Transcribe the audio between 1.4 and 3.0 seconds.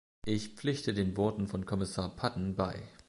von Kommissar Patten bei.